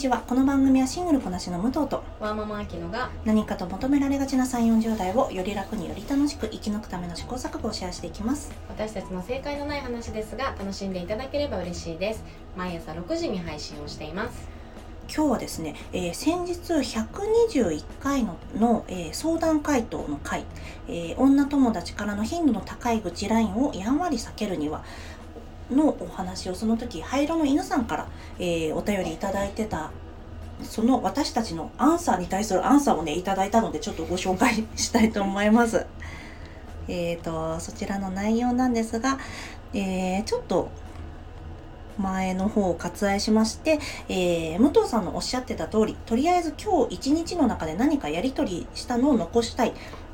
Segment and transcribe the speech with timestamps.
[0.00, 0.24] ちは。
[0.26, 8.50] この番組はシングルこなしの武藤とワーママアキノが何かと求められがちな3 4 0代をより楽により楽しく生き抜くための試行錯誤をシェアしていきます。
[8.70, 12.24] 私たちの正解のない話ですが楽しんでいただければ嬉しいです。
[12.56, 14.48] 毎朝6時に配信をしています。
[15.14, 20.46] 今日はですね、えー先日121回のの、えー相談回答の回、
[20.88, 24.82] えー女友達からの頻度の高い愚痴ラインをやんわり避けるには
[25.70, 28.08] のお話をその時灰色の犬さんから、
[28.38, 29.90] えーお便りいただいてた
[30.62, 35.86] その私たちのアンサーに対するアンサーをねいただいたのでちょっとご紹介したいと思います。
[36.88, 39.18] えー、とそちらの内容なんですが、
[39.72, 40.70] えーちょっと
[41.98, 49.72] 前の方を割愛しまして、えー武藤さんのおっしゃってた通りとりあえず今日一日の中で何かやり取りしたのを残したい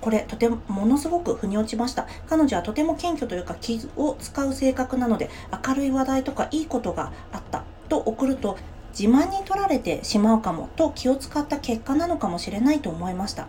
[0.00, 2.06] これとてもものすごく腑に落ちました。
[2.28, 5.30] 彼女はとても謙虚というか気を使う性格なので
[5.66, 8.56] 明るい話題とかいいことがあったと送ると
[8.98, 13.46] 自慢に取られてしまうかもと気を使った結果なのかもしれないと思いました。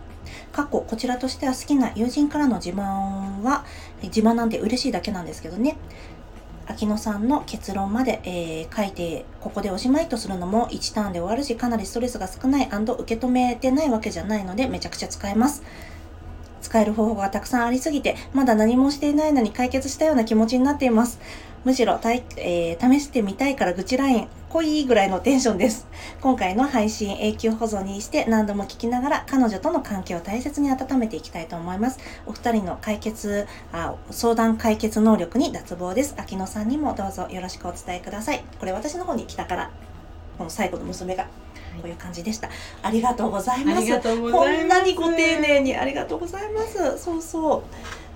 [0.52, 3.66] 過去こちらとしては好きな友人からの自慢は
[4.03, 5.78] 自慢なんて嬉しいだけなんですけどね。
[6.67, 15.63] 秋野さんの結論まで、えー書いてここでおしまいとするのも1ターンで終わるしかなりストレスが少ない受け止めてないわけじゃないのでめちゃくちゃ使えます。
[16.70, 21.20] 使える方法がたくさんありすぎてまだ何もしていないのに解決したような気持ちになっています。
[21.66, 25.88] むしろたい、えー試してみたいから愚痴ライン濃いぐらいのテンションです。
[26.22, 32.00] 今回の配信永久保存にして何度も聞きながら彼女との関係を大切に温めていきたいと思います。
[32.28, 36.14] お二人の解決あ相談解決能力に脱帽です。
[36.17, 38.44] 秋野さんにもどうぞよろしくお伝えください。
[38.59, 39.89] これ私の方に来たから。
[40.40, 41.30] この最後の娘がこ
[41.84, 42.50] ういう感じでした。
[42.82, 44.02] ありがとうございます。
[44.02, 46.98] こんなにご丁寧にありがとうございます。
[46.98, 47.64] そうそう。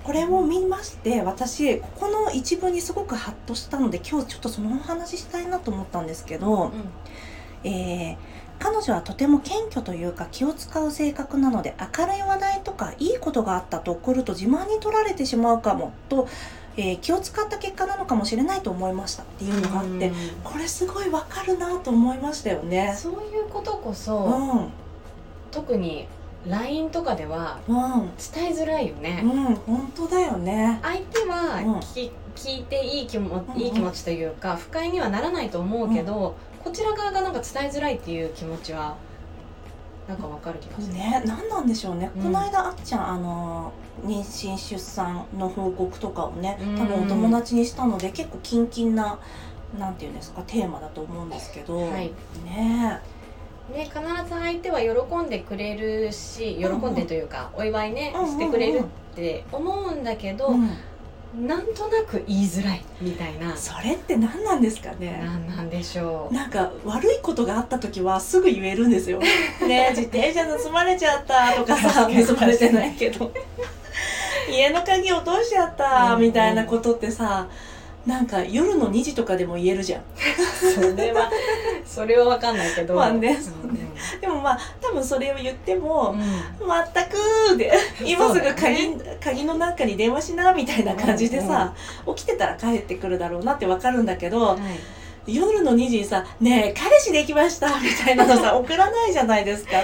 [0.05, 6.71] これも見まして私ここの一文にすごくハッとしたので今日ちょっとそのお話ししたいなと思ったんですけど、
[7.63, 8.17] えー
[8.59, 16.29] 彼女はとても謙虚というか気を使う性格なので明るい話題とかいいことがあったと送ると自慢に取られてしまうかもと、
[16.77, 20.15] えー気を使った結果なのかもしれないと思いましたっていうのがあって、うん。
[20.43, 22.95] これすごいわかるなと思いましたよね。
[22.97, 24.71] そういうことこうそ、ん。
[25.51, 26.07] 特に
[26.47, 28.09] LINE とかではうん。
[28.33, 30.79] 伝えづらいよね、うん本当だよね。
[30.81, 31.79] 相手はうん。
[31.79, 33.53] 聞,、聞いていい気もうん。
[33.53, 38.95] うんいい気持ちというか不快にはならないと思うけど、こちら側がなんか伝えづらいっていう気持ちは
[40.07, 42.23] なんかわかる気がする、ね、何なんでしょうね、うん。
[42.23, 43.71] この間あっちゃんあの
[44.05, 46.77] 妊娠出産の報告とかをねうん。
[46.77, 49.19] 多分お友達にしたので結構キンキンな
[49.77, 52.11] なんていうんですかテーマだと思うんですけど、はい。
[52.45, 53.01] ね。
[53.73, 58.31] ね、必ず相手は喜んでくれるし喜んでというか、お祝いね、うんうんうん。
[58.33, 60.69] してくれるって思うんだけえ、ど、うん
[61.35, 63.55] なんとなく言いづらいみたいな。
[63.57, 65.19] それって何なんですかね？
[65.23, 66.33] なんなんでしょう。
[66.33, 69.19] なんか悪いことがあった時はすぐ言えるんですよ。
[69.67, 73.31] ね自転車盗まれちゃったとかさ盗まれてないけど。
[74.51, 77.47] 家の鍵落としちゃったみたいなことってさ
[78.05, 80.01] なんか夜の2時とかでも言えるじゃん。
[80.75, 81.31] それは
[81.93, 82.95] それは分かんないけど。
[82.95, 83.43] まあねうん。
[83.43, 83.79] そうね。
[84.19, 86.15] でもまあ多分それを言っても
[86.61, 87.15] うん「まったく」
[87.55, 87.71] で
[88.03, 91.73] 今すぐ鍵,、鍵の中に電話しなみたいな感じでさ、
[92.15, 94.57] 起きてたら帰ってくるだろうなってわかるんだけどはい。
[95.35, 99.77] 夜の2時にさ「ねえ彼氏できました」みたいなのさ 送らないじゃないですか。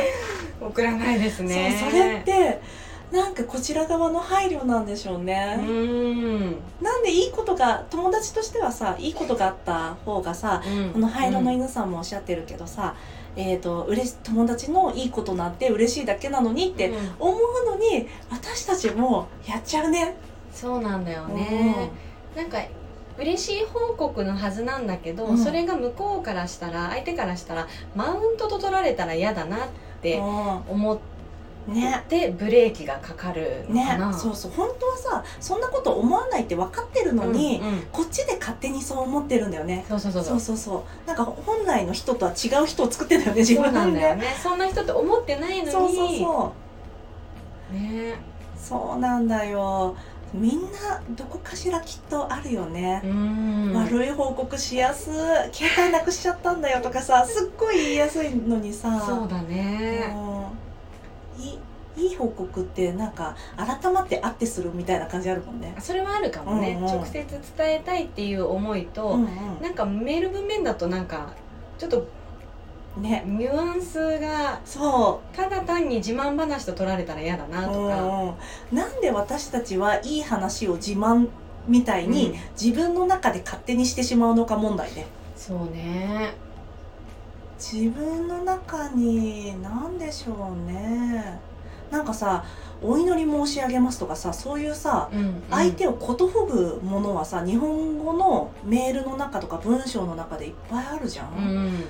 [0.60, 1.80] 送らないですね。
[1.80, 2.60] それって
[3.12, 5.56] なんかこちら側の配慮なんでしょううね。
[5.56, 6.52] ん。
[6.82, 10.90] なんでいいことが友達としてはさいいことがあった方がさうん。
[10.92, 12.96] この灰色の犬さんもおっしゃってるけどさ、
[13.36, 17.16] えー、とうれし友達のいいことなんて嬉しいだけなのにってうん。
[17.20, 20.16] 思うのに私たちもやっちゃうね。
[20.54, 21.90] そうなんだよね。
[22.36, 22.60] なんか
[23.18, 25.38] 嬉しい報告のはずなんだけど、うん。
[25.38, 29.60] それが向こうからしたら相手からしたらマウントと取られたら嫌だなっ
[30.02, 31.00] てう思っん
[31.74, 32.04] ね。
[32.10, 33.98] てブレーキがかかるのね。
[34.14, 34.52] そうそう。
[34.52, 37.82] 本当はさそんなこと思わないって分かってるのに、うんうん。
[37.92, 39.86] こっちで勝手にそう思ってるんだよね。
[39.88, 40.40] そうそうそうそう。
[40.40, 44.26] そうそうなんか本来の人とは違う人を作ってんだよね自分でなんだよね。
[44.42, 45.72] そんな人って思ってないのに。
[45.72, 46.54] そうそうそ
[47.72, 47.74] う。
[47.74, 48.16] ね。
[48.58, 49.96] そうなんだよ。
[50.32, 53.02] みんなどこかしらきっとあるよね。
[53.04, 53.74] う、ん。
[53.74, 55.12] 悪い報告しやす
[55.52, 59.02] 携帯なくしちゃったんだよとかさすっごい言いやすいのにさ。
[59.06, 60.39] そうだね、うん
[61.98, 65.76] いい報告ってなんか改まってあってするみたいな感じあるもんね。
[65.80, 66.92] それはあるかもね、うんうん。
[66.92, 67.26] 直接
[67.58, 69.28] 伝えたいっていう思いと、うん
[69.62, 71.34] なんかメール文面だとなんか
[71.78, 72.08] ちょっと
[72.98, 73.24] うん、ね。
[73.26, 78.36] ニュアンスがそただ単に自慢話と取られたら嫌だう、なとか、うんうん、
[78.72, 81.28] なんで私たちはいい話を自慢
[81.68, 82.40] みたいに、うん。
[82.60, 85.08] 自分の中で勝手にしてしまうのか問題ね。
[85.36, 86.34] そうね。
[87.60, 90.99] 自分の中に何でしょうね
[91.92, 92.44] なんかさ
[92.82, 101.84] 「お祈り申し上げます」とかさそういうさうん相手をことほぐものはさ日本語のメールの中とか文章の中でいっぱいあるじゃん、うん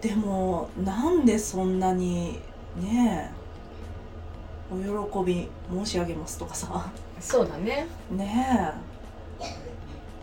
[0.00, 2.40] でもなんでそんなに
[2.80, 6.90] ねえお喜び申し上げますとかさ。
[7.20, 8.74] そうだね、ね
[9.40, 9.44] え。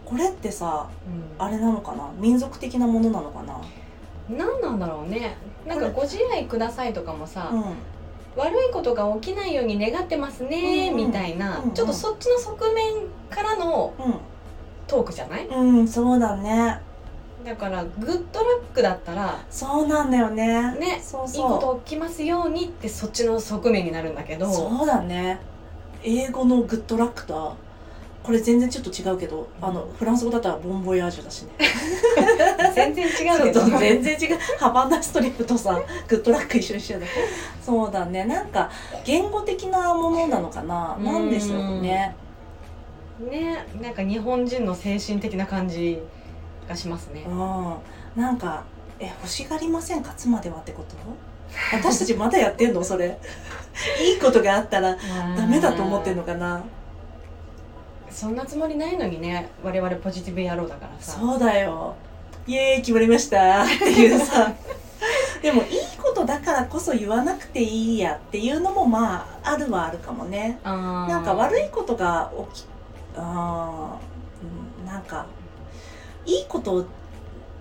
[0.03, 2.09] これってさうん、あれなのかな？
[2.17, 3.61] 民族的なものなのかな？
[4.29, 5.37] 何なんだろうね。
[5.67, 7.57] なんか「ご自愛ください」とかもさ、う
[8.37, 12.93] 悪いことが起きないように願ってますね、みたいな、ちょっとそっちの側面
[13.29, 14.19] からのん。
[14.87, 15.45] トークじゃない？
[15.47, 16.79] うん、うん、そうだね。
[17.43, 20.77] だからグッドラックだったらそうなんだよね。
[20.79, 21.51] ねそうそう。
[21.51, 24.49] いいこと起きますようにってそっちの側面になるんだけど。
[24.49, 25.39] そうだね。
[26.03, 27.55] 英語のグッドラックとは
[28.27, 31.51] これ全然ちょっと違うけどあのフランス語だったらボンボヤージュだしね。
[32.75, 33.61] 全然違うけど。
[33.79, 34.37] 全然違う。
[34.59, 35.79] ハバナストリップとさ
[36.09, 37.03] グッドラック一緒にしてる
[37.65, 38.25] そうだね。
[38.25, 38.69] なんか
[39.05, 40.97] 言語的なものなのかな？
[40.99, 41.05] うん。
[41.05, 42.13] なんでしょうね。
[43.31, 45.97] ねなんか日本人の精神的な感じ
[46.67, 47.23] がしますね。
[47.25, 48.21] うん。
[48.21, 48.65] なんか
[48.99, 50.11] え欲しがりませんか？
[50.17, 50.95] 妻ではってこと？
[51.71, 52.83] 私たちまだやってんの？
[52.83, 53.17] それ。
[54.03, 54.97] いいことがあったら
[55.37, 56.61] ダメだと思ってんのかな？
[58.09, 61.19] そんなつもりないのにね我々ポジティブ野郎だからさ。
[61.19, 61.95] そうだよ。
[62.47, 63.63] イエーイ決まりました。
[63.63, 64.53] っていうさ。
[65.41, 70.59] でもいいことだからこそ言わなくていいやっていうのもまああるはあるかもね。
[70.63, 72.65] ななんか悪いことが起き
[73.15, 73.97] あ
[74.85, 75.25] なんか
[76.25, 76.85] いいこと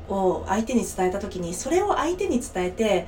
[0.08, 3.06] を相手に伝えた時にそれを相手に伝えて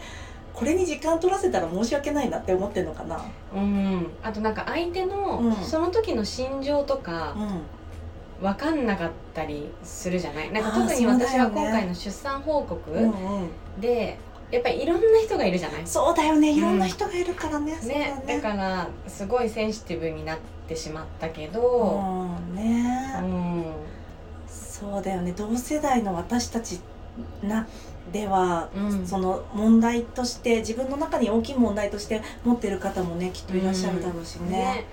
[0.58, 3.24] これに時間取らせたら申し訳ないなって思ってんのかな？
[3.54, 4.06] うん。
[4.22, 5.54] あとなんか相手のうん。
[5.56, 7.62] その時の心情とかうん。
[8.40, 10.52] 分かんなかったりするじゃない？
[10.52, 12.80] なんか特に私は今回の出産報告
[13.80, 14.18] で
[14.50, 15.86] やっぱりいろんな人がいるじゃない？
[15.86, 16.52] そうだよね。
[16.52, 18.14] いろんな人がいるからね、そうね。
[18.26, 20.38] だねだからすごいセンシティブになっ
[20.68, 23.14] てしまったけどうんね。
[23.22, 23.64] うん。
[24.48, 25.32] そうだよね。
[25.32, 26.80] 同世代の私たち
[27.42, 27.66] な
[28.12, 29.06] では、うん。
[29.06, 34.84] その問題として自分の中に大きい問題として持ってる方もねきっといらっしゃるだろうしね,、ね。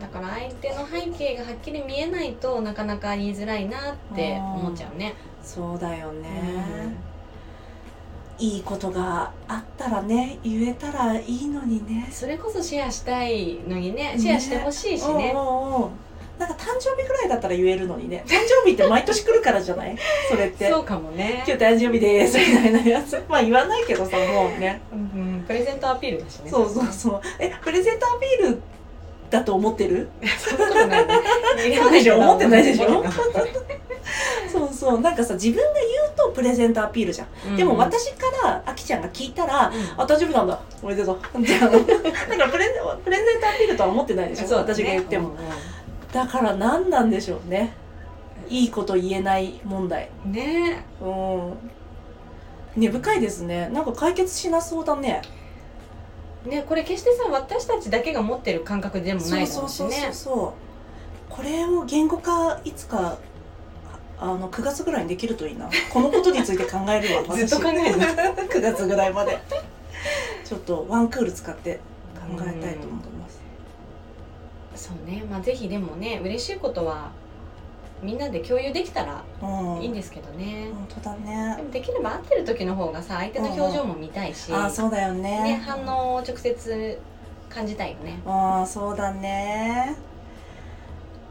[0.00, 5.14] だから相手の背景がはっきり見えないとなかなか言いづらいなって思っちゃうね。
[5.42, 6.96] そうだよね、
[8.38, 12.08] いいことがあったらね言えたらいいのにね。
[12.10, 14.14] それこそシェアしたいのにね。
[14.18, 15.32] シェアしてほしいしね。
[15.34, 16.03] うんうんうん
[16.38, 18.24] なんか誕生日ぐらいだったら言えるのにね。
[18.26, 18.34] 誕
[18.64, 19.96] 生日って毎年来るからじゃない？
[20.28, 20.68] それって。
[20.68, 21.44] そうかもね。
[21.46, 22.38] 今日誕生日です。
[22.38, 23.22] みたいなやつ。
[23.28, 24.80] まあ言わないけどさもうね。
[24.92, 26.50] うん、プレゼントアピールだしね。
[26.50, 27.20] そうそうそう。
[27.38, 28.60] えプレゼントアピール
[29.30, 30.08] だと思ってる？
[30.38, 30.54] そ
[31.88, 32.16] うでしょ？
[32.18, 33.04] 思ってないでしょ？
[34.52, 35.00] そうそう。
[35.00, 40.58] なんかさ自分が言うとプレゼントアピールじゃん、うんでも私からあきちゃんが聞いたら、うんあ誕生日なんだ。
[40.82, 41.18] おめでとう。
[41.42, 44.74] じゃあだからプレゼプレゼントアピールとは思ってないでしょ、そうだね。
[44.74, 45.36] 私が言っても、うん
[46.14, 47.74] だから何なんでしょうね。
[48.48, 50.10] いいこと言えない問題。
[50.24, 50.84] うんね。
[51.00, 51.54] うん。
[52.76, 53.68] 根深いですね。
[53.70, 55.22] なんか解決しなそうだね。
[56.46, 60.54] ねこれ決してさ私たちだけが持ってる感覚でもないだそうそうそうそうそ
[61.30, 61.32] う。
[61.34, 63.18] これを言語化いつか
[64.20, 65.68] あの9月ぐらいにできるといいな。
[65.92, 67.98] このことについて考えるわ ずっと考える。
[67.98, 69.36] の9月ぐらいまで。
[70.44, 71.80] ちょっとワンクール使って
[72.14, 73.40] 考えたいと思います
[74.74, 75.24] そうね。
[75.30, 77.10] まあぜひでもね嬉しいことは
[78.02, 79.82] みんなで共有できたらうん。
[79.82, 85.42] いいんですけどね、本当だでねもできれば会ってる時の方がさ相手の表情も見たいし、あそうだよね。
[85.42, 86.98] ね、反応を直接
[87.48, 88.20] 感じたいよね。
[88.26, 89.96] ああそうだね。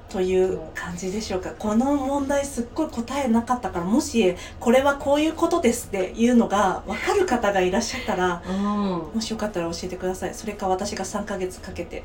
[0.09, 1.51] という感じでしょうか。
[1.57, 9.15] この問題すっごい答えなかったからもしこれはこういうことですっていうのが分かる方がいらっしゃったらうん。
[9.15, 10.33] もしよかったら教えてください。
[10.35, 12.03] それか私が3ヶ月かけて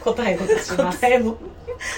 [0.00, 1.00] 答えを出します。
[1.00, 1.38] 答えを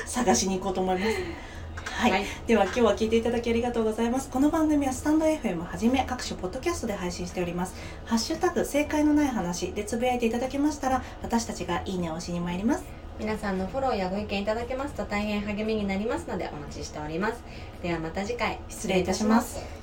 [0.07, 1.53] 探しに行こうと思います。
[1.93, 2.25] はい、はい。
[2.47, 4.29] では今日は聞いていただきありがとうございます。
[4.29, 7.75] この番組はスタンド FM はじめ各種ポッドキャストで配信しております。
[8.05, 12.85] ハッシュタグ正解のない話でつぶやいていただけましたら私たちがいいねを押しに参ります。
[13.19, 17.43] 皆さんのフォローやご意見いただけますと大変励みになりますのでお待ちしております。
[17.83, 18.59] ではまた次回。
[18.69, 19.82] 失礼いたします